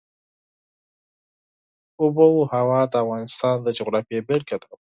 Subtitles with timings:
[2.03, 4.69] آب وهوا د افغانستان د جغرافیې بېلګه ده.